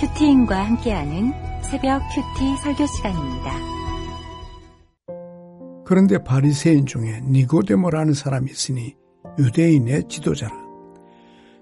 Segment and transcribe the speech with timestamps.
[0.00, 3.52] 큐티인과 함께하는 새벽 큐티 설교 시간입니다.
[5.84, 8.94] 그런데 바리새인 중에 니고데모라는 사람이 있으니
[9.38, 10.54] 유대인의 지도자라.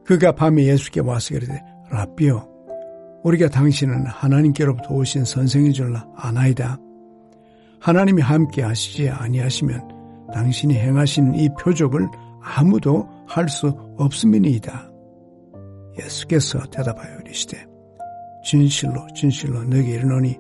[0.05, 2.47] 그가 밤에 예수께 와서 그러되 라비오
[3.25, 6.79] 우리가 당신은 하나님께로부터 오신 선생인 줄라 아나이다.
[7.81, 12.07] 하나님이 함께 하시지 아니하시면 당신이 행하신 이 표적을
[12.43, 14.91] 아무도 할 수 없음이니이다.
[15.99, 17.76] 예수께서 대답하여 이르시되
[18.47, 20.39] 진실로 진실로 너에게 이르노니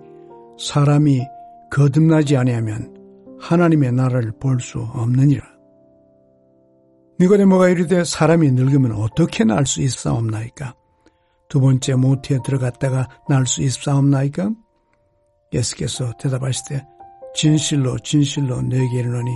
[0.58, 1.26] 사람이
[1.70, 2.94] 거듭나지 아니하면
[3.40, 5.44] 하나님의 나라를 볼 수 없느니라.
[7.18, 10.74] 니고데모가 이르되 사람이 늙으면 어떻게 날 수 있사옵나이까?
[11.48, 14.50] 두 번째 모태에 들어갔다가 날 수 있사옵나이까?
[15.52, 16.84] 예수께서 대답하시되
[17.34, 19.30] 진실로 진실로 너에게 이르노니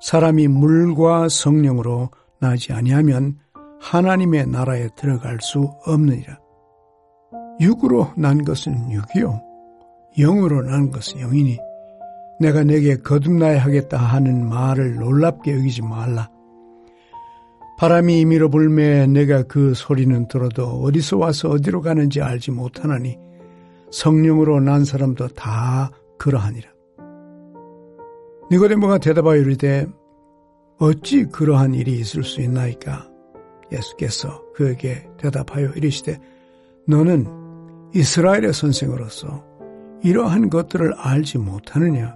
[0.00, 3.38] 사람이 물과 성령으로 나지 아니하면
[3.80, 6.38] 하나님의 나라에 들어갈 수 없느니라.
[7.60, 9.42] 육으로 난 것은 육이요.
[10.18, 11.58] 영으로 난 것은 영이니
[12.40, 16.30] 내가 내게 거듭나야 하겠다 하는 말을 놀랍게 여기지 말라.
[17.78, 23.16] 바람이 임의로 불매 내가 그 소리는 들어도 어디서 와서 어디로 가는지 알지 못하나니
[23.90, 26.68] 성령으로 난 사람도 다 그러하니라.
[28.50, 29.86] 니고데모가 대답하여 이르되
[30.78, 33.08] 어찌 그러한 일이 있을 수 있나이까?
[33.70, 36.18] 예수께서 그에게 대답하여 이르시되
[36.86, 37.47] 너는
[37.94, 39.44] 이스라엘의 선생으로서
[40.02, 42.14] 이러한 것들을 알지 못하느냐?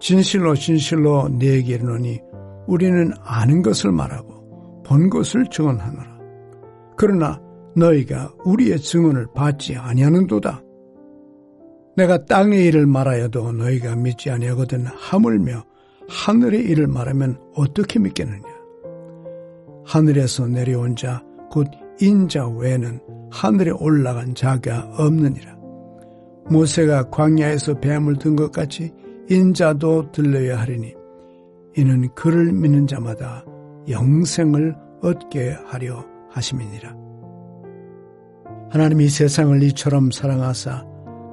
[0.00, 2.20] 진실로 진실로 네게 이르노니
[2.66, 6.18] 우리는 아는 것을 말하고 본 것을 증언하노라.
[6.96, 7.40] 그러나
[7.76, 10.62] 너희가 우리의 증언을 받지 아니하는도다.
[11.96, 15.64] 내가 땅의 일을 말하여도 너희가 믿지 아니하거든 하물며
[16.08, 18.46] 하늘의 일을 말하면 어떻게 믿겠느냐?
[19.84, 21.66] 하늘에서 내려온 자, 곧
[22.00, 25.56] 인자 외에는 하늘에 올라간 자가 없느니라.
[26.48, 28.92] 모세가 광야에서 뱀을 든 것 같이
[29.28, 30.94] 인자도 들려야 하리니
[31.76, 33.44] 이는 그를 믿는 자마다
[33.88, 36.94] 영생을 얻게 하려 하심이니라.
[38.70, 40.84] 하나님이 세상을 이처럼 사랑하사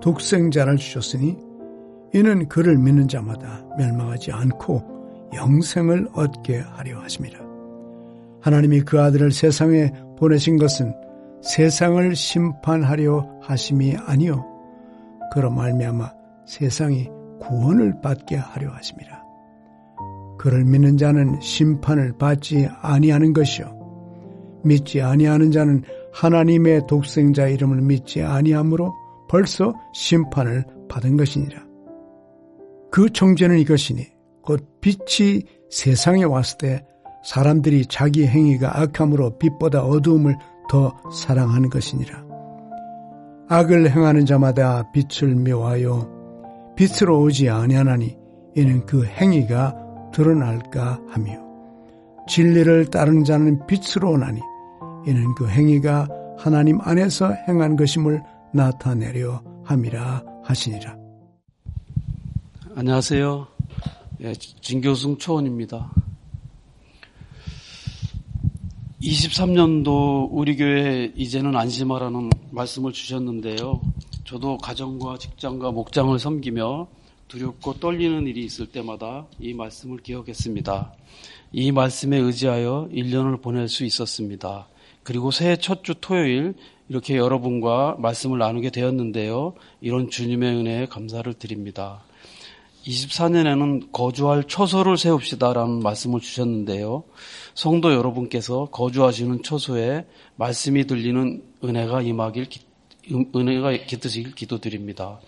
[0.02, 1.38] 독생자를 주셨으니
[2.14, 4.82] 이는 그를 믿는 자마다 멸망하지 않고
[5.34, 7.43] 영생을 얻게 하려 하심이라.
[8.44, 10.94] 하나님이 그 아들을 세상에 보내신 것은
[11.42, 14.46] 세상을 심판하려 하심이 아니요
[15.32, 16.12] 그로 말미암아
[16.46, 17.10] 세상이
[17.40, 19.24] 구원을 받게 하려 하심이라.
[20.38, 28.94] 그를 믿는 자는 심판을 받지 아니하는 것이요 믿지 아니하는 자는 하나님의 독생자 이름을 믿지 아니하므로
[29.30, 31.64] 벌써 심판을 받은 것이니라.
[32.92, 34.06] 그 청제는 이것이니
[34.42, 36.86] 곧 빛이 세상에 왔을 때
[37.24, 40.38] 사람들이 자기 행위가 악함으로 빛보다 어두움을
[40.70, 42.24] 더 사랑하는 것이니라.
[43.50, 46.10] 악을 행하는 자마다 빛을 묘하여
[46.76, 48.18] 빛으로 오지 아니하나니
[48.56, 49.76] 이는 그 행위가
[50.14, 51.40] 드러날까 하며
[52.28, 54.40] 진리를 따르는 자는 빛으로 오나니
[55.06, 56.08] 이는 그 행위가
[56.38, 58.22] 하나님 안에서 행한 것임을
[58.54, 60.96] 나타내려 함이라 하시니라.
[62.76, 63.48] 안녕하세요.
[64.22, 65.92] 예, 진교승 초원입니다.
[69.04, 73.82] 23년도 우리 교회 이제는 안심하라는 말씀을 주셨는데요.
[74.24, 76.88] 저도 가정과 직장과 목장을 섬기며
[77.28, 80.94] 두렵고 떨리는 일이 있을 때마다 이 말씀을 기억했습니다.
[81.52, 84.68] 이 말씀에 의지하여 1년을 보낼 수 있었습니다.
[85.04, 86.54] 그리고 새해 첫 주 토요일
[86.88, 89.54] 이렇게 여러분과 말씀을 나누게 되었는데요.
[89.82, 92.04] 이런 주님의 은혜에 감사를 드립니다.
[92.86, 97.04] 24년에는 거주할 처소를 세웁시다라는 말씀을 주셨는데요.
[97.54, 100.06] 성도 여러분께서 거주하시는 처소에
[100.36, 102.48] 말씀이 들리는 은혜가 임하길
[103.36, 105.20] 은혜가 깃드시길 기도드립니다.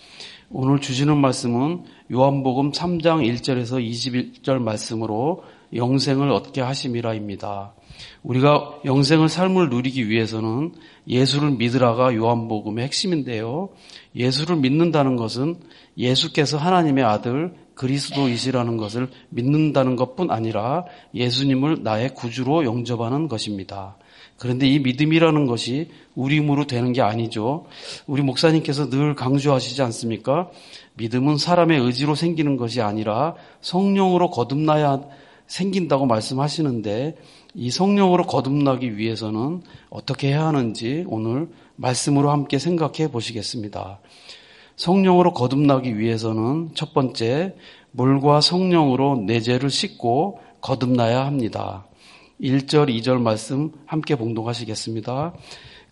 [0.50, 5.44] 오늘 주시는 말씀은 요한복음 3장 1절에서 21절 말씀으로
[5.74, 7.74] 영생을 얻게 하심이라입니다.
[8.24, 10.74] 우리가 영생을 삶을 누리기 위해서는
[11.08, 13.70] 예수를 믿으라가 요한복음의 핵심인데요.
[14.16, 15.58] 예수를 믿는다는 것은
[15.98, 23.98] 예수께서 하나님의 아들 그리스도이시라는 것을 믿는다는 것뿐 아니라 예수님을 나의 구주로 영접하는 것입니다.
[24.38, 27.66] 그런데 이 믿음이라는 것이 우리 힘으로 되는 게 아니죠.
[28.06, 30.50] 우리 목사님께서 늘 강조하시지 않습니까?
[30.96, 35.02] 믿음은 사람의 의지로 생기는 것이 아니라 성령으로 거듭나야
[35.48, 37.16] 생긴다고 말씀하시는데
[37.54, 44.00] 이 성령으로 거듭나기 위해서는 어떻게 해야 하는지 오늘 말씀으로 함께 생각해 보시겠습니다.
[44.76, 47.56] 성령으로 거듭나기 위해서는 첫 번째,
[47.92, 51.86] 물과 성령으로 내 죄를 씻고 거듭나야 합니다.
[52.42, 55.34] 1절, 2절 말씀 함께 봉독하시겠습니다.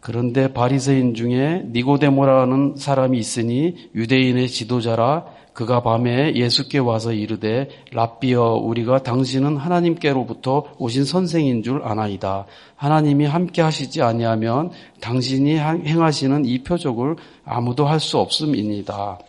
[0.02, 9.04] 그런데 바리새인 중에 니고데모라는 사람이 있으니 유대인의 지도자라 그가 밤에 예수께 와서 이르되 랍비여 우리가
[9.04, 12.46] 당신은 하나님께로부터 오신 선생인 줄 아나이다.
[12.76, 17.16] 하나님이 함께 하시지 아니하면 당신이 행하시는 이 표적을
[17.46, 19.20] 아무도 할 수 없음이니다.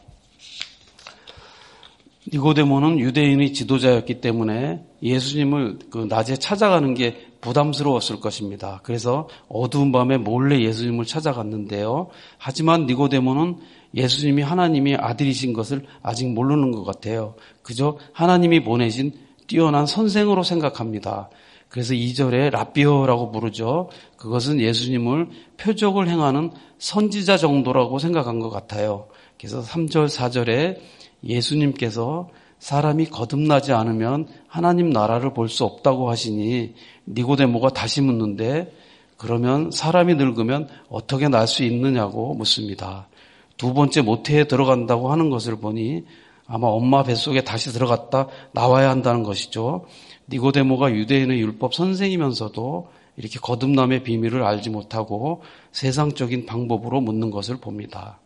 [2.33, 8.81] 니고데모는 유대인의 지도자였기 때문에 예수님을 그 낮에 찾아가는 게 부담스러웠을 것입니다.
[8.83, 12.09] 그래서 어두운 밤에 몰래 예수님을 찾아갔는데요.
[12.39, 13.59] 하지만 니고데모는
[13.95, 17.35] 예수님이 하나님의 아들이신 것을 아직 모르는 것 같아요.
[17.63, 19.13] 그저 하나님이 보내신
[19.47, 21.31] 뛰어난 선생으로 생각합니다.
[21.69, 23.91] 그래서 2절에 라비오라고 부르죠.
[24.17, 29.09] 그것은 예수님을 표적을 행하는 선지자 정도라고 생각한 것 같아요.
[29.39, 30.79] 그래서 3절, 4절에
[31.25, 36.75] 예수님께서 사람이 거듭나지 않으면 하나님 나라를 볼 수 없다고 하시니
[37.09, 38.73] 니고데모가 다시 묻는데
[39.17, 43.09] 그러면 사람이 늙으면 어떻게 날 수 있느냐고 묻습니다.
[43.57, 46.05] 두 번째 모태에 들어간다고 하는 것을 보니
[46.47, 49.87] 아마 엄마 뱃속에 다시 들어갔다 나와야 한다는 것이죠.
[50.29, 55.43] 니고데모가 유대인의 율법 선생이면서도 이렇게 거듭남의 비밀을 알지 못하고
[55.73, 58.19] 세상적인 방법으로 묻는 것을 봅니다.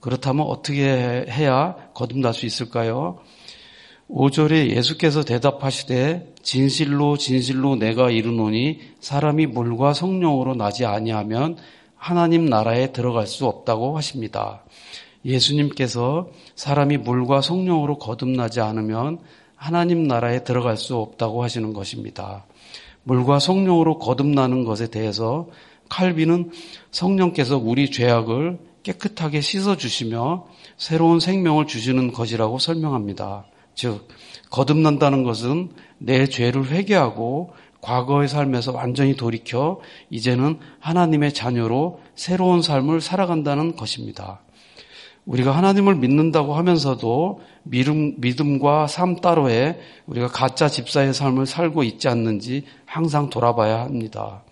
[0.00, 3.18] 그렇다면 어떻게 해야 거듭날 수 있을까요?
[4.10, 11.56] 5절에 예수께서 대답하시되 진실로 진실로 내가 이르노니 사람이 물과 성령으로 나지 아니하면
[12.04, 14.62] 하나님 나라에 들어갈 수 없다고 하십니다.
[15.24, 19.20] 예수님께서 사람이 물과 성령으로 거듭나지 않으면
[19.56, 22.44] 하나님 나라에 들어갈 수 없다고 하시는 것입니다.
[23.04, 25.48] 물과 성령으로 거듭나는 것에 대해서
[25.88, 26.50] 칼빈은
[26.90, 30.44] 성령께서 우리 죄악을 깨끗하게 씻어주시며
[30.76, 33.46] 새로운 생명을 주시는 것이라고 설명합니다.
[33.74, 34.08] 즉,
[34.50, 37.54] 거듭난다는 것은 내 죄를 회개하고
[37.84, 44.40] 과거의 삶에서 완전히 돌이켜 이제는 하나님의 자녀로 새로운 삶을 살아간다는 것입니다.
[45.26, 52.08] 우리가 하나님을 믿는다고 하면서도 믿음, 믿음 과 삶 따로에 우리가 가짜 집사의 삶을 살고 있지
[52.08, 54.42] 않는지 항상 돌아봐야 합니다.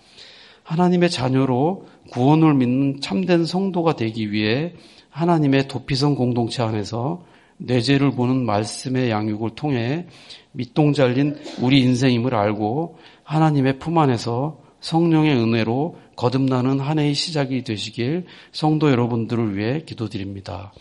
[0.62, 4.74] 하나님의 자녀로 구원을 믿는 참된 성도가 되기 위해
[5.10, 7.22] 하나님의 도피성 공동체 안에서
[7.64, 10.06] 뇌죄를 보는 말씀의 양육을 통해
[10.52, 18.26] 밑동 잘린 우리 인생임을 알고 하나님의 품 안에서 성령의 은혜로 거듭나는 한 해의 시작이 되시길
[18.52, 20.72] 성도 여러분들을 위해 기도드립니다.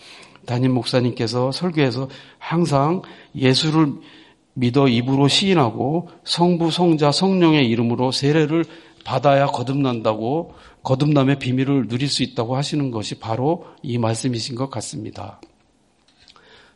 [0.46, 3.04] 담임 목사님께서 설교에서 항상
[3.36, 3.94] 예수를
[4.54, 8.66] 믿어 입으로 시인하고 성부, 성자, 성령의 이름으로 세례를
[9.06, 10.54] 받아야 거듭난다고
[10.84, 15.40] 거듭남의 비밀을 누릴 수 있다고 하시는 것이 바로 이 말씀이신 것 같습니다.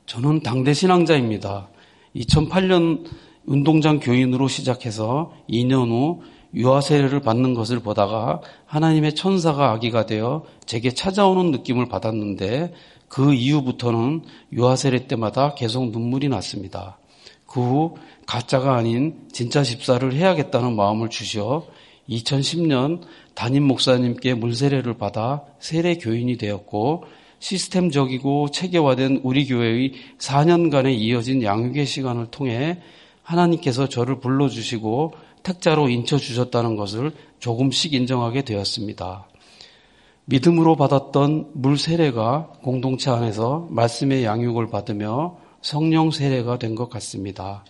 [0.06, 1.70] 저는 당대 신앙자입니다.
[2.16, 3.06] 2008년
[3.46, 6.22] 운동장 교인으로 시작해서 2년 후
[6.54, 12.74] 유아 세례를 받는 것을 보다가 하나님의 천사가 아기가 되어 제게 찾아오는 느낌을 받았는데
[13.08, 14.22] 그 이후부터는
[14.54, 16.98] 유아 세례 때마다 계속 눈물이 났습니다.
[17.46, 21.66] 그 후 가짜가 아닌 진짜 집사를 해야겠다는 마음을 주셔
[22.10, 23.02] 2010년
[23.34, 27.04] 담임 목사님께 물세례를 받아 세례 교인이 되었고
[27.40, 32.80] 시스템적이고 체계화된 우리 교회의 4년간의 이어진 양육의 시간을 통해
[33.24, 39.28] 하나님께서 저를 불러주시고 택자로 인쳐주셨다는 것을 조금씩 인정하게 되었습니다.
[40.26, 47.64] 믿음으로 받았던 물 세례가 공동체 안에서 말씀의 양육을 받으며 성령 세례가 된 것 같습니다.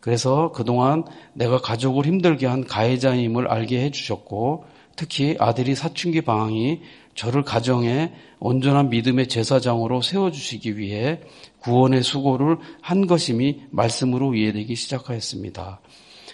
[0.00, 6.80] 그래서 그동안 내가 가족을 힘들게 한 가해자임을 알게 해주셨고 특히 아들이 사춘기 방황이
[7.16, 11.20] 저를 가정에 온전한 믿음의 제사장으로 세워주시기 위해
[11.60, 15.80] 구원의 수고를 한 것임이 말씀으로 이해되기 시작하였습니다.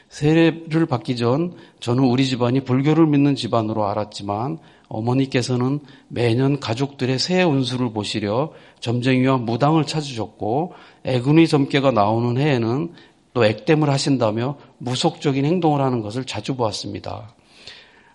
[0.09, 4.59] 세례를 받기 전 저는 우리 집안이 불교를 믿는 집안으로 알았지만
[4.89, 10.75] 어머니께서는 매년 가족들의 새해 운수를 보시려 점쟁이와 무당을 찾으셨고
[11.05, 12.93] 애군의 점괘가 나오는 해에는
[13.33, 17.35] 또 액땜을 하신다며 무속적인 행동을 하는 것을 자주 보았습니다.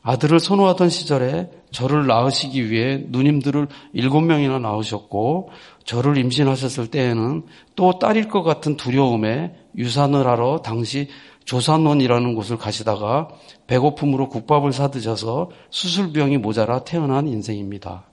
[0.08, 5.50] 아들을 선호하던 시절에 저를 낳으시기 위해 누님들을 일곱 명이나 낳으셨고
[5.84, 7.44] 저를 임신하셨을 때에는
[7.76, 11.10] 또 딸일 것 같은 두려움에 유산을 하러 당시
[11.44, 13.28] 조산원이라는 곳을 가시다가
[13.68, 18.06] 배고픔으로 국밥을 사드셔서 수술병이 모자라 태어난 인생입니다.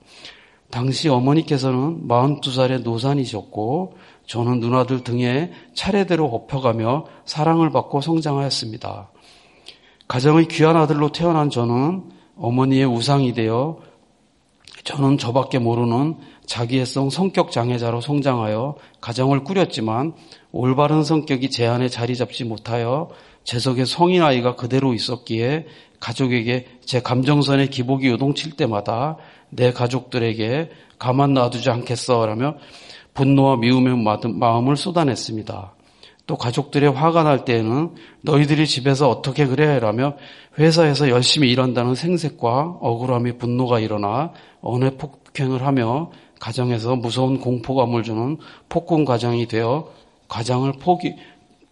[0.69, 9.11] 당시 어머니께서는 42살의 노산이셨고 저는 누나들 등에 차례대로 업혀가며 사랑을 받고 성장하였습니다.
[10.07, 12.03] 가정의 귀한 아들로 태어난 저는
[12.37, 13.79] 어머니의 우상이 되어
[14.83, 20.13] 저는 저밖에 모르는 자기애성 성격 장애자로 성장하여 가정을 꾸렸지만
[20.51, 23.09] 올바른 성격이 제 안에 자리 잡지 못하여
[23.43, 25.65] 제 속에 성인 아이가 그대로 있었기에
[25.99, 29.17] 가족에게 제 감정선에 기복이 요동칠 때마다
[29.49, 30.69] 내 가족들에게
[30.99, 32.57] 가만 놔두지 않겠어라며
[33.13, 33.97] 분노와 미움의
[34.35, 35.74] 마음을 쏟아냈습니다.
[36.27, 39.79] 또 가족들의 화가 날 때에는 너희들이 집에서 어떻게 그래?
[39.79, 40.15] 라며
[40.57, 48.37] 회사에서 열심히 일한다는 생색과 억울함이 분노가 일어나 언해 폭행을 하며 가정에서 무서운 공포감을 주는
[48.69, 49.89] 폭군 가정이 되어
[50.27, 51.15] 가정을 포기,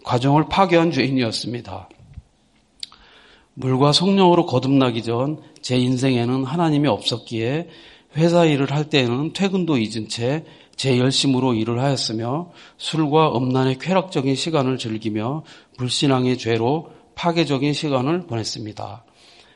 [0.06, 1.90] 가정을 파괴한 죄인이었습니다.
[3.56, 7.70] 물과 성령으로 거듭나기 전 제 인생에는 하나님이 없었기에
[8.18, 10.44] 회사 일을 할 때에는 퇴근도 잊은 채
[10.76, 15.44] 제 열심으로 일을 하였으며 술과 음란의 쾌락적인 시간을 즐기며
[15.78, 19.04] 불신앙의 죄로 파괴적인 시간을 보냈습니다.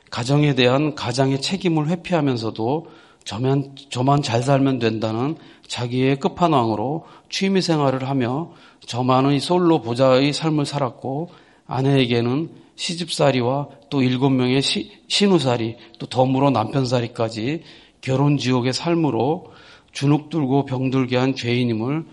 [0.10, 2.88] 가정에 대한 가장의 책임을 회피하면서도
[3.26, 5.36] 저만, 저만 잘 살면 된다는
[5.68, 8.52] 자기의 끝판왕으로 취미 생활을 하며
[8.86, 11.30] 저만의 솔로 보자의 삶을 살았고
[11.66, 17.64] 아내에게는 시집살이와 또 일곱 명의 신우살이 또 덤으로 남편살이까지
[18.00, 19.52] 결혼 지옥의 삶으로
[19.92, 22.06] 주눅들고 병들게 한 죄인임을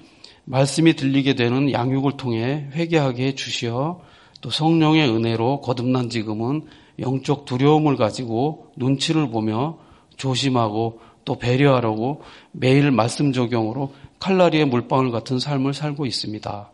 [0.44, 4.00] 말씀이 들리게 되는 양육을 통해 회개하게 해 주시어
[4.40, 6.66] 또 성령의 은혜로 거듭난 지금은
[6.98, 9.78] 영적 두려움을 가지고 눈치를 보며
[10.16, 16.70] 조심하고 또 배려하라고 매일 말씀 적용으로 칼라리의 물방울 같은 삶을 살고 있습니다.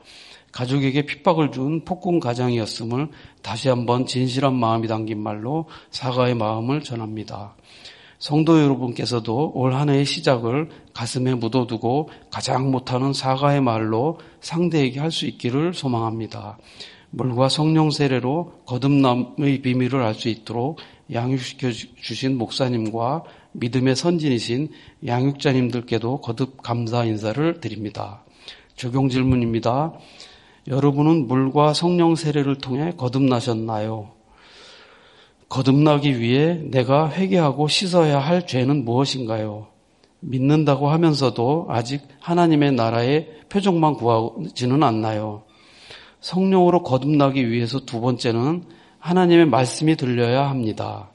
[0.52, 3.08] 가족에게 핍박을 준 폭군 가장이었음을
[3.42, 7.54] 다시 한번 진실한 마음이 담긴 말로 사과의 마음을 전합니다.
[8.20, 15.26] 성도 여러분께서도 올 한 해의 시작을 가슴에 묻어두고 가장 못하는 사과의 말로 상대에게 할 수
[15.26, 16.58] 있기를 소망합니다.
[17.10, 20.78] 물과 성령 세례로 거듭남의 비밀을 알 수 있도록
[21.10, 24.68] 양육시켜 주신 목사님과 믿음의 선진이신
[25.06, 28.22] 양육자님들께도 거듭 감사 인사를 드립니다.
[28.76, 29.94] 적용 질문입니다.
[30.68, 34.19] 여러분은 물과 성령 세례를 통해 거듭나셨나요?
[35.50, 39.66] 거듭나기 위해 내가 회개하고 씻어야 할 죄는 무엇인가요?
[40.20, 45.42] 믿는다고 하면서도 아직 하나님의 나라의 표적만 구하지는 않나요?
[46.20, 48.62] 성령으로 거듭나기 위해서 두 번째는
[49.00, 51.10] 하나님의 말씀이 들려야 합니다.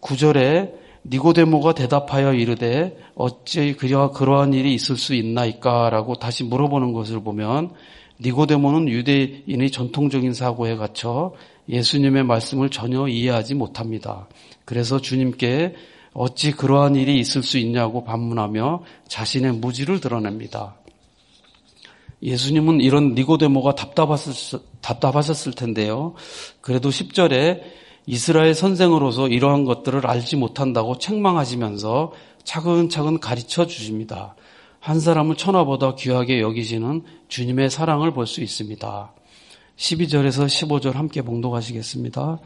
[0.00, 0.74] 구절에
[1.06, 7.70] 니고데모가 대답하여 이르되 어찌 그와 그러한 일이 있을 수 있나이까라고 다시 물어보는 것을 보면
[8.20, 11.32] 니고데모는 유대인의 전통적인 사고에 갇혀
[11.68, 14.28] 예수님의 말씀을 전혀 이해하지 못합니다.
[14.64, 15.74] 그래서 주님께
[16.14, 20.76] 어찌 그러한 일이 있을 수 있냐고 반문하며 자신의 무지를 드러냅니다.
[22.22, 26.14] 예수님은 이런 니고데모가 답답하셨을, 텐데요.
[26.60, 27.62] 그래도 10절에
[28.06, 32.12] 이스라엘 선생으로서 이러한 것들을 알지 못한다고 책망하시면서
[32.44, 34.34] 차근차근 가르쳐 주십니다.
[34.80, 39.12] 한 사람을 천하보다 귀하게 여기시는 주님의 사랑을 볼 수 있습니다.
[39.76, 42.38] 12절에서 15절 함께 봉독하시겠습니다.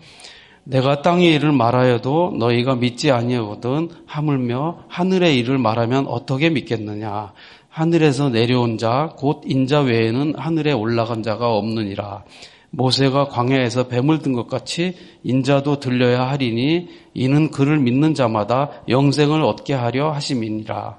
[0.64, 7.32] 내가 땅의 일을 말하여도 너희가 믿지 아니하거든 하물며 하늘의 일을 말하면 어떻게 믿겠느냐
[7.68, 12.24] 하늘에서 내려온 자 곧 인자 외에는 하늘에 올라간 자가 없느니라
[12.70, 19.72] 모세가 광야에서 뱀을 든 것 같이 인자도 들려야 하리니 이는 그를 믿는 자마다 영생을 얻게
[19.72, 20.98] 하려 하심이니라.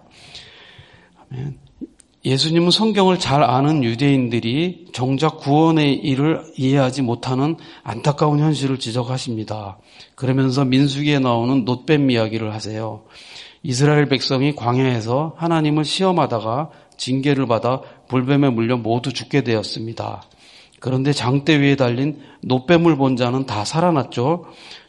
[1.29, 1.66] 아멘.
[2.27, 9.77] 예수님은 성경을 잘 아는 유대인들이 정작 구원의 일을 이해하지 못하는 안타까운 현실을 지적하십니다.
[10.15, 13.03] 그러면서 민수기에 나오는 놋뱀 이야기를 하세요.
[13.63, 17.79] 이스라엘 백성이 광야에서 하나님을 시험하다가 징계를 받아
[18.09, 20.23] 불뱀에 물려 모두 죽게 되었습니다.
[20.81, 24.43] 그런데 장대 위에 달린 노뱀을 본 자는 다 살아났죠.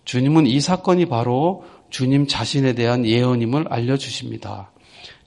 [0.05, 4.73] 주님은 이 사건이 바로 주님 자신에 대한 예언임을 알려주십니다.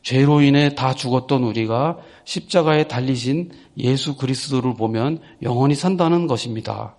[0.01, 6.95] 죄로 인해 다 죽었던 우리가 십자가에 달리신 예수 그리스도를 보면 영원히 산다는 것입니다.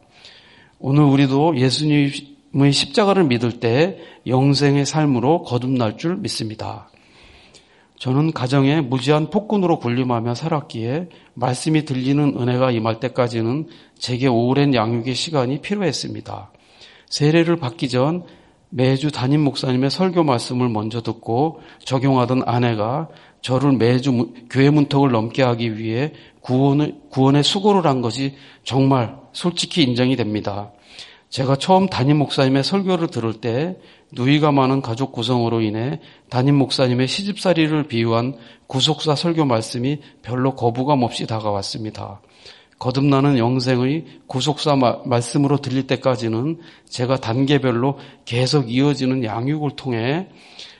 [0.78, 6.88] 오늘 우리도 예수님의 십자가를 믿을 때 영생의 삶으로 거듭날 줄 믿습니다.
[8.02, 15.60] 저는 가정에 무지한 폭군으로 군림하며 살았기에 말씀이 들리는 은혜가 임할 때까지는 제게 오랜 양육의 시간이
[15.60, 16.50] 필요했습니다.
[17.06, 18.24] 세례를 받기 전
[18.74, 23.08] 매주 담임 목사님의 설교 말씀을 먼저 듣고 적용하던 아내가
[23.42, 30.16] 저를 매주 교회 문턱을 넘게 하기 위해 구원을, 구원의 수고를 한 것이 정말 솔직히 인정이
[30.16, 30.72] 됩니다.
[31.28, 33.76] 제가 처음 담임 목사님의 설교를 들을 때
[34.10, 36.00] 누이가 많은 가족 구성으로 인해
[36.30, 38.36] 담임 목사님의 시집살이를 비유한
[38.68, 42.22] 구속사 설교 말씀이 별로 거부감 없이 다가왔습니다.
[42.82, 44.74] 거듭나는 영생의 구속사
[45.04, 46.58] 말씀으로 들릴 때까지는
[46.88, 50.26] 제가 단계별로 계속 이어지는 양육을 통해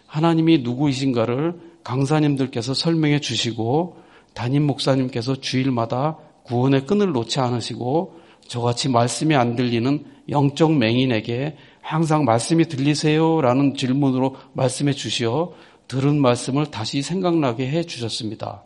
[0.09, 1.55] 하나님이 누구이신가를
[1.85, 3.99] 강사님들께서 설명해 주시고
[4.35, 8.19] 담임 목사님께서 주일마다 구원의 끈을 놓지 않으시고
[8.49, 13.41] 저같이 말씀이 안 들리는 영적 맹인에게 항상 말씀이 들리세요?
[13.41, 15.53] 라는 질문으로 말씀해 주시어
[15.87, 18.65] 들은 말씀을 다시 생각나게 해 주셨습니다.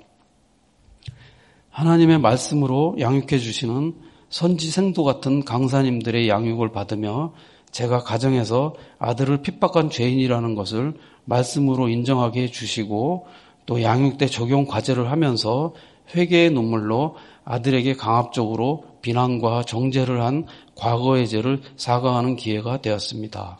[1.77, 3.95] 하나님의 말씀으로 양육해 주시는
[4.31, 7.35] 선지 생도 같은 강사님들의 양육을 받으며
[7.71, 10.95] 제가 가정에서 아들을 핍박한 죄인이라는 것을
[11.27, 13.27] 말씀으로 인정하게 해 주시고
[13.67, 15.75] 또 양육 때 적용 과제를 하면서
[16.15, 23.59] 회개의 눈물로 아들에게 강압적으로 비난과 정죄를 한 과거의 죄를 사과하는 기회가 되었습니다.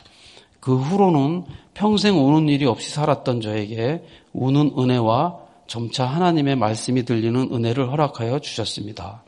[0.61, 1.45] 그 후로는
[1.75, 9.23] 평생 우는 일이 없이 살았던 저에게 우는 은혜와 점차 하나님의 말씀이 들리는 은혜를 허락하여 주셨습니다.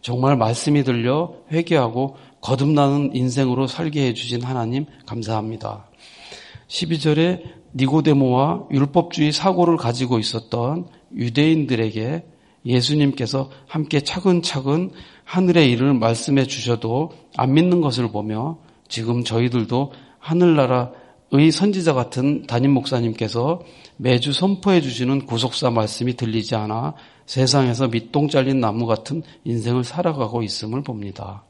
[0.00, 5.86] 정말 말씀이 들려 회개하고 거듭나는 인생으로 살게 해주신 하나님 감사합니다.
[6.68, 7.42] 12절에
[7.74, 12.24] 니고데모와 율법주의 사고를 가지고 있었던 유대인들에게
[12.66, 14.90] 예수님께서 함께 차근차근
[15.24, 18.58] 하늘의 일을 말씀해 주셔도 안 믿는 것을 보며
[18.88, 20.90] 지금 저희들도 하늘나라
[21.34, 23.62] 의 선지자 같은 담임 목사님께서
[23.96, 26.92] 매주 선포해 주시는 구속사 말씀이 들리지 않아
[27.24, 31.42] 세상에서 밑동 잘린 나무 같은 인생을 살아가고 있음을 봅니다.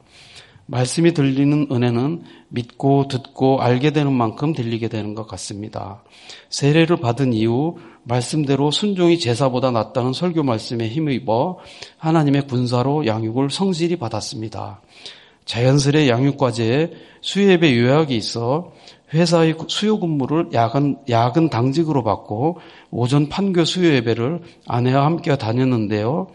[0.67, 6.01] 말씀이 들리는 은혜는 믿고 듣고 알게 되는 만큼 들리게 되는 것 같습니다.
[6.49, 11.59] 세례를 받은 이후 말씀대로 순종이 제사보다 낫다는 설교 말씀에 힘입어
[11.97, 14.81] 하나님의 군사로 양육을 성실히 받았습니다.
[15.43, 18.71] 자연스레 양육과제에 수예배 요약이 있어
[19.13, 22.57] 회사의 수요 근무를 야근, 야근 당직으로 받고
[22.91, 26.27] 오전 판교 수요 예배를 아내와 함께 다녔는데요.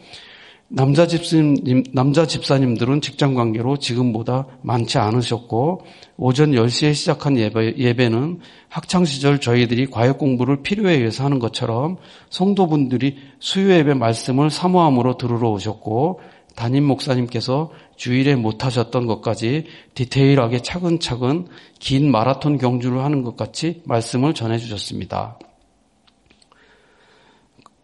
[0.70, 5.80] 남자 집사님, 남자 집사님들은 직장 관계로 지금보다 많지 않으셨고,
[6.18, 11.96] 오전 10시에 시작한 예배, 예배는 학창시절 저희들이 과외 공부를 필요에 의해서 하는 것처럼
[12.28, 16.20] 성도분들이 수요 예배 말씀을 사모함으로 들으러 오셨고,
[16.58, 21.46] 담임 목사님께서 주일에 못하셨던 것까지 디테일하게 차근차근
[21.78, 25.38] 긴 마라톤 경주를 하는 것 같이 말씀을 전해주셨습니다.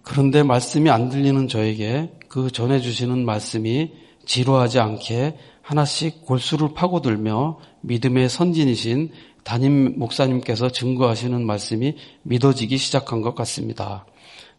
[0.03, 3.93] 그런데 말씀이 안 들리는 저에게 그 전해주시는 말씀이
[4.27, 9.13] 지루하지 않게 하나씩 골수를 파고들며 믿음의 선진이신
[9.45, 14.05] 담임 목사님께서 증거하시는 말씀이 믿어지기 시작한 것 같습니다.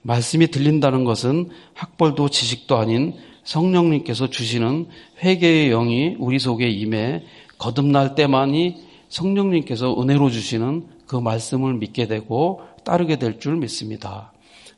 [0.03, 3.13] 말씀이 들린다는 것은 학벌도 지식도 아닌
[3.45, 4.87] 성령님께서 주시는
[5.23, 7.23] 회개의 영이 우리 속에 임해
[7.57, 14.33] 거듭날 때만이 성령님께서 은혜로 주시는 그 말씀을 믿게 되고 따르게 될 줄 믿습니다.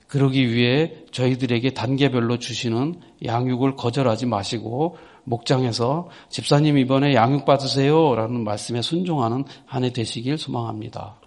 [0.07, 8.81] 그러기 위해 저희들에게 단계별로 주시는 양육을 거절하지 마시고 목장에서 집사님 이번에 양육 받으세요 라는 말씀에
[8.81, 11.19] 순종하는 한 해 되시길 소망합니다.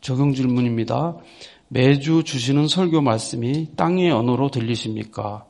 [0.00, 1.16] 적용 질문입니다.
[1.68, 5.44] 매주 주시는 설교 말씀이 땅의 언어로 들리십니까?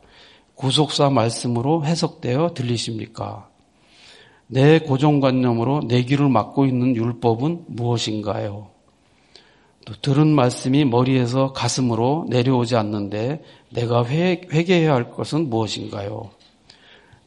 [0.55, 3.49] 구속사 말씀으로 해석되어 들리십니까?
[4.47, 8.69] 내 고정관념으로 내 길을 막고 있는 율법은 무엇인가요?
[9.85, 16.31] 또 들은 말씀이 머리에서 가슴으로 내려오지 않는데 내가 회, 회개해야 할 것은 무엇인가요?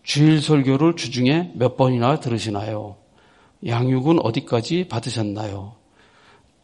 [0.04, 2.96] 주일 설교를 주중에 몇 번이나 들으시나요?
[3.66, 5.74] 양육은 어디까지 받으셨나요?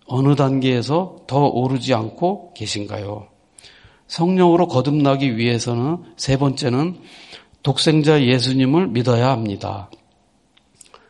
[0.05, 3.30] 어느 단계에서 더 오르지 않고 계신가요?
[4.11, 6.97] 성령으로 거듭나기 위해서는 세 번째는
[7.63, 9.89] 독생자 예수님을 믿어야 합니다.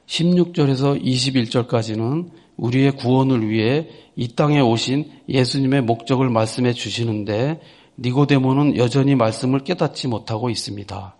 [0.05, 7.59] 16절에서 21절까지는 우리의 구원을 위해 이 땅에 오신 예수님의 목적을 말씀해 주시는데
[7.97, 11.15] 니고데모는 여전히 말씀을 깨닫지 못하고 있습니다.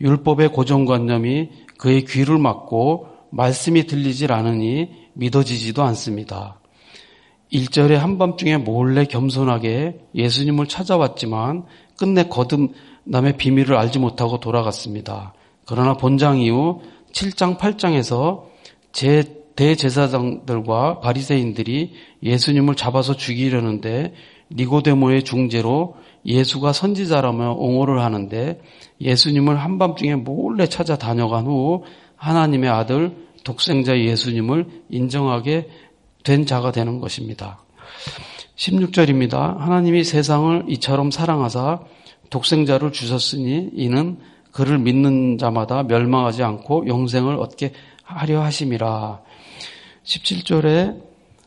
[0.00, 6.61] 율법의 고정관념이 그의 귀를 막고 말씀이 들리질 않으니 믿어지지도 않습니다.
[7.52, 11.64] 1절에 한밤중에 몰래 겸손하게 예수님을 찾아왔지만
[11.98, 15.34] 끝내 거듭남의 비밀을 알지 못하고 돌아갔습니다.
[15.66, 16.80] 그러나 본장 이후
[17.12, 18.44] 7장, 8장에서
[18.92, 24.14] 제 대제사장들과 바리새인들이 예수님을 잡아서 죽이려는데
[24.50, 28.60] 니고데모의 중재로 예수가 선지자라며 옹호를 하는데
[29.00, 31.84] 예수님을 한밤중에 몰래 찾아 다녀간 후
[32.16, 35.68] 하나님의 아들 독생자 예수님을 인정하게
[36.24, 37.58] 된 자가 되는 것입니다.
[38.56, 39.58] 16절입니다.
[39.58, 41.80] 하나님이 세상을 이처럼 사랑하사
[42.30, 44.18] 독생자를 주셨으니 이는
[44.52, 49.20] 그를 믿는 자마다 멸망하지 않고 영생을 얻게 하려 하심이라.
[50.04, 51.00] 17절에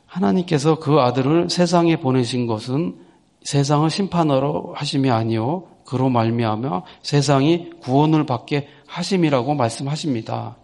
[0.06, 2.96] 하나님께서 그 아들을 세상에 보내신 것은
[3.44, 10.58] 세상을 심판하러 하심이 아니요 그로 말미암아 세상이 구원을 받게 하심이라고 말씀하십니다.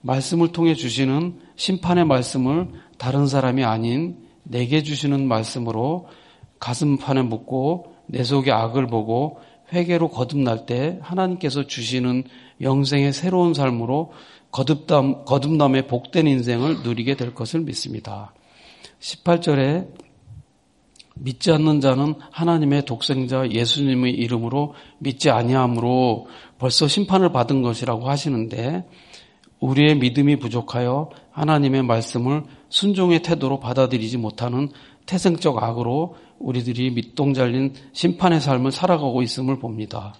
[0.00, 6.08] 말씀을 통해 주시는 심판의 말씀을 다른 사람이 아닌 내게 주시는 말씀으로
[6.58, 9.38] 가슴판에 묻고 내 속의 악을 보고
[9.72, 12.24] 회개로 거듭날 때 하나님께서 주시는
[12.60, 14.12] 영생의 새로운 삶으로
[14.50, 18.34] 거듭담, 거듭남의 복된 인생을 누리게 될 것을 믿습니다.
[19.00, 19.88] 18절에
[21.20, 28.84] 믿지 않는 자는 하나님의 독생자 예수님의 이름으로 믿지 아니함으로 벌써 심판을 받은 것이라고 하시는데
[29.60, 34.68] 우리의 믿음이 부족하여 하나님의 말씀을 순종의 태도로 받아들이지 못하는
[35.06, 40.14] 태생적 악으로 우리들이 밑동 잘린 심판의 삶을 살아가고 있음을 봅니다.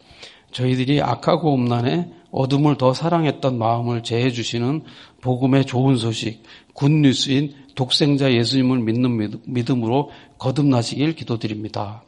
[0.51, 4.83] 저희들이 악하고 음란에 어둠을 더 사랑했던 마음을 제해 주시는
[5.21, 12.03] 복음의 좋은 소식, 굿뉴스인 독생자 예수님을 믿는 믿음으로 거듭나시길 기도드립니다.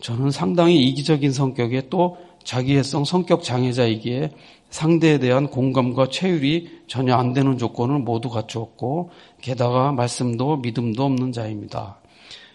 [0.00, 4.30] 저는 상당히 이기적인 성격에 또 자기애성 성격 장애자이기에
[4.74, 9.10] 상대에 대한 공감과 체율이 전혀 안 되는 조건을 모두 갖추었고
[9.40, 12.00] 게다가 말씀도 믿음도 없는 자입니다.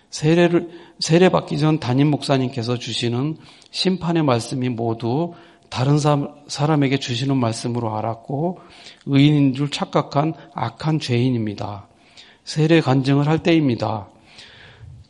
[0.10, 3.38] 세례를 세례 받기 전 담임 목사님께서 주시는
[3.72, 5.32] 심판의 말씀이 모두
[5.70, 5.98] 다른
[6.50, 8.60] 사람에게 주시는 말씀으로 알았고
[9.06, 11.88] 의인인 줄 착각한 악한 죄인입니다.
[12.44, 14.10] 세례 간증을 할 때입니다.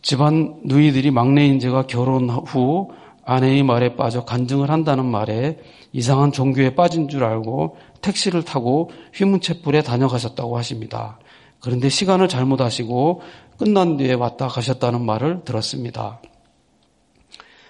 [0.04, 2.92] 집안 누이들이 막내 인 제가 결혼 후
[3.30, 5.60] 아내의 말에 빠져 간증을 한다는 말에
[5.94, 11.20] 이상한 종교에 빠진 줄 알고 택시를 타고 휘문체불에 다녀가셨다고 하십니다.
[11.60, 13.22] 그런데 시간을 잘못하시고
[13.60, 16.22] 끝난 뒤에 왔다 가셨다는 말을 들었습니다.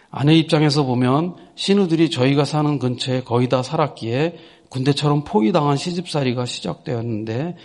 [0.10, 4.38] 아내 입장에서 보면 신우들이 저희가 사는 근처에 거의 다 살았기에
[4.70, 7.58] 군대처럼 포위당한 시집살이가 시작되었는데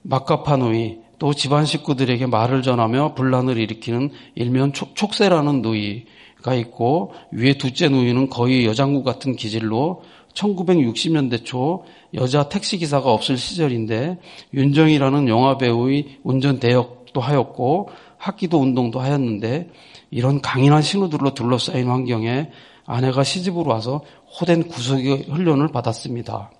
[0.00, 6.06] 막가파누이 또 집안 식구들에게 말을 전하며 분란을 일으키는 일면 촉, 세라는 누이
[6.46, 13.36] 가 있고 위에 둘째 누이는 거의 여장구 같은 기질로 1960년대 초 여자 택시 기사가 없을
[13.36, 14.18] 시절인데
[14.54, 19.70] 윤정이라는 영화 배우의 운전 대역도 하였고 학기도 운동도 하였는데
[20.10, 22.50] 이런 강인한 신우들로 둘러싸인 환경에
[22.86, 24.02] 아내가 시집으로 와서
[24.38, 26.52] 호된 구속의 훈련을 받았습니다.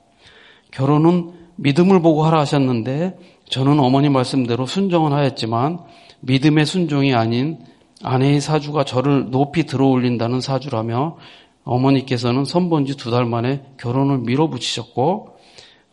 [0.72, 3.16] 결혼은 믿음을 보고 하라 하셨는데
[3.48, 5.78] 저는 어머니 말씀대로 순종은 하였지만
[6.20, 7.58] 믿음의 순종이 아닌
[8.02, 11.16] 아내의 사주가 저를 높이 들어 올린다는 사주라며
[11.64, 15.36] 어머니께서는 선본 지 두 달 만에 결혼을 밀어붙이셨고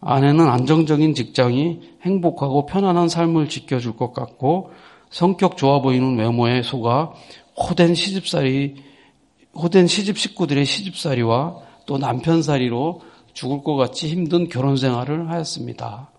[0.01, 4.71] 아내는 안정적인 직장이 행복하고 편안한 삶을 지켜줄 것 같고
[5.09, 7.13] 성격 좋아 보이는 외모에 속아
[7.55, 8.75] 호된 시집살이
[9.55, 13.01] 호된 시집 식구들의 시집살이와 또 남편살이로
[13.33, 16.09] 죽을 것 같이 힘든 결혼 생활을 하였습니다.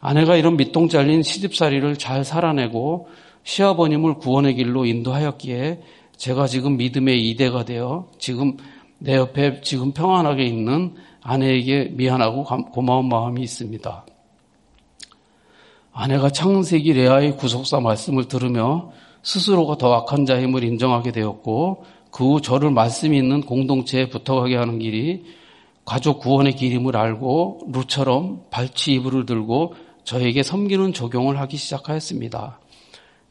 [0.00, 3.08] 아내가 이런 밑동 잘린 시집살이를 잘 살아내고
[3.44, 5.80] 시아버님을 구원의 길로 인도하였기에
[6.16, 8.56] 제가 지금 믿음의 이대가 되어 지금
[8.98, 14.06] 내 옆에 지금 평안하게 있는 아내에게 미안하고 고마운 마음이 있습니다.
[15.92, 22.70] 아내가 창세기 레아의 구속사 말씀을 들으며 스스로가 더 악한 자임을 인정하게 되었고 그 후 저를
[22.70, 25.24] 말씀이 있는 공동체에 붙어가게 하는 길이
[25.84, 29.74] 가족 구원의 길임을 알고 루처럼 발치 이불을 들고
[30.04, 32.60] 저에게 섬기는 적용을 하기 시작하였습니다.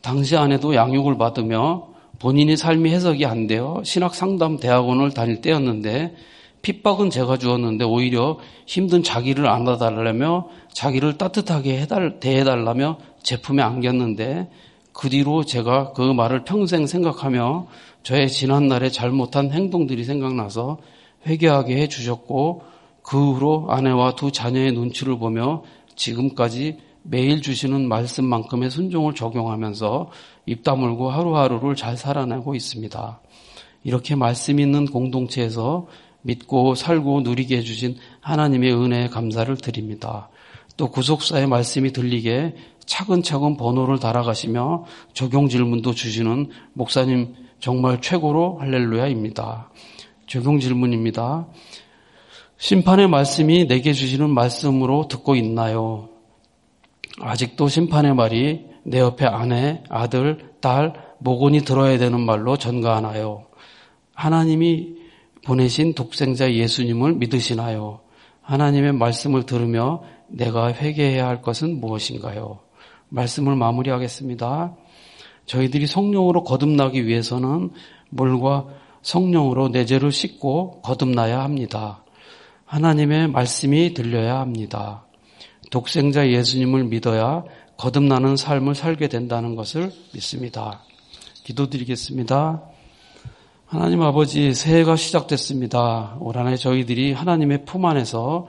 [0.01, 1.87] 당시 아내도 양육을 받으며
[2.19, 6.15] 본인의 삶이 해석이 안 되어 신학 상담 대학원을 다닐 때였는데
[6.61, 14.49] 핍박은 제가 주었는데 오히려 힘든 자기를 안아달라며 자기를 따뜻하게 해달, 대해달라며 제품에 안겼는데
[14.91, 17.67] 그 뒤로 제가 그 말을 평생 생각하며
[18.03, 20.79] 저의 지난날에 잘못한 행동들이 생각나서
[21.25, 22.63] 회개하게 해 주셨고
[23.01, 25.63] 그 후로 아내와 두 자녀의 눈치를 보며
[25.95, 30.11] 지금까지 매일 주시는 말씀만큼의 순종을 적용하면서
[30.45, 33.19] 입 다물고 하루하루를 잘 살아내고 있습니다.
[33.83, 35.87] 이렇게 말씀 있는 공동체에서
[36.21, 40.29] 믿고 살고 누리게 해주신 하나님의 은혜에 감사를 드립니다.
[40.77, 49.71] 또 구속사의 말씀이 들리게 차근차근 번호를 달아가시며 적용 질문도 주시는 목사님 정말 최고로 할렐루야입니다.
[50.27, 51.47] 적용 질문입니다.
[52.57, 56.09] 심판의 말씀이 내게 주시는 말씀으로 듣고 있나요?
[57.21, 63.45] 아직도 심판의 말이 내 옆에 아내, 아들, 딸, 모곤이 들어야 되는 말로 전가하나요?
[64.13, 64.95] 하나님이
[65.45, 68.01] 보내신 독생자 예수님을 믿으시나요?
[68.41, 72.59] 하나님의 말씀을 들으며 내가 회개해야 할 것은 무엇인가요?
[73.09, 74.75] 말씀을 마무리하겠습니다.
[75.45, 77.71] 저희들이 성령으로 거듭나기 위해서는
[78.09, 78.67] 물과
[79.01, 82.03] 성령으로 내 죄를 씻고 거듭나야 합니다.
[82.65, 85.05] 하나님의 말씀이 들려야 합니다.
[85.69, 87.43] 독생자 예수님을 믿어야
[87.77, 90.81] 거듭나는 삶을 살게 된다는 것을 믿습니다.
[91.43, 92.63] 기도드리겠습니다.
[93.65, 96.17] 하나님 아버지 새해가 시작됐습니다.
[96.19, 98.47] 올 한해 저희들이 하나님의 품 안에서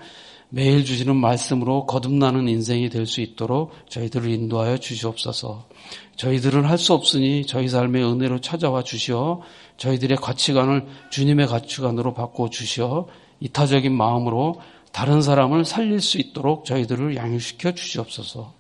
[0.49, 5.69] 매일 주시는 말씀으로 거듭나는 인생이 될 수 있도록 저희들을 인도하여 주시옵소서.
[6.17, 9.43] 저희들은 할 수 없으니 저희 삶의 은혜로 찾아와 주시어
[9.77, 13.07] 저희들의 가치관을 주님의 가치관으로 바꿔 주시어
[13.41, 14.61] 이타적인 마음으로
[14.93, 18.53] 다른 사람을 살릴 수 있도록 저희들을 양육시켜 주시옵소서.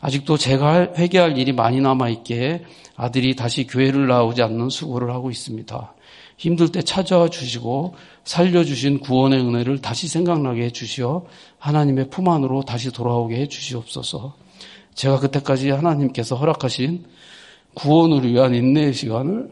[0.00, 2.64] 아직도 제가 회개할 일이 많이 남아있기에
[2.96, 5.94] 아들이 다시 교회를 나오지 않는 수고를 하고 있습니다.
[6.36, 11.24] 힘들 때 찾아와 주시고 살려주신 구원의 은혜를 다시 생각나게 해주시어
[11.58, 14.34] 하나님의 품 안으로 다시 돌아오게 해주시옵소서.
[14.94, 17.06] 제가 그때까지 하나님께서 허락하신
[17.74, 19.50] 구원을 위한 인내의 시간을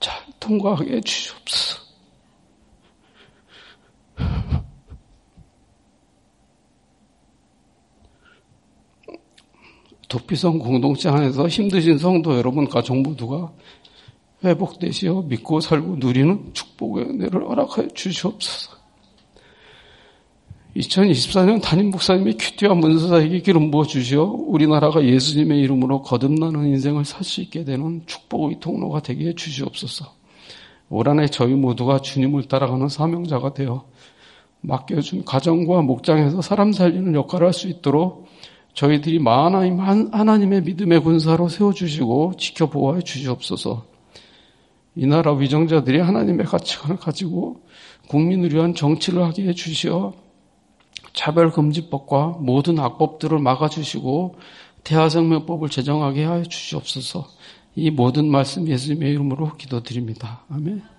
[0.00, 1.84] 잘 통과하게 해주시옵소서.
[10.08, 13.52] 도피성 공동체 안에서 힘드신 성도 여러분 가정 모두가
[14.44, 18.74] 회복되시어 믿고 살고 누리는 축복의 은혜를 허락하여 주시옵소서.
[20.76, 27.40] 2024년 담임 목사님의 큐티와 문서사에게 기름 부어 주시어 우리나라가 예수님의 이름으로 거듭나는 인생을 살 수
[27.40, 30.23] 있게 되는 축복의 통로가 되게 해 주시옵소서.
[30.90, 33.84] 올 한해 저희 모두가 주님을 따라가는 사명자가 되어
[34.60, 38.26] 맡겨준 가정과 목장에서 사람 살리는 역할을 할 수 있도록
[38.74, 43.84] 저희들이 하나님, 하나님의 믿음의 군사로 세워주시고 지켜보호해 주시옵소서.
[44.96, 47.60] 이 나라 위정자들이 하나님의 가치관을 가지고
[48.08, 50.12] 국민을 위한 정치를 하게 해 주시어
[51.12, 54.36] 차별금지법과 모든 악법들을 막아주시고
[54.82, 57.26] 대화생명법을 제정하게 하여 주시옵소서.
[57.76, 60.44] 이 모든 말씀 예수님의 이름으로 기도드립니다.
[60.48, 60.93] 아멘.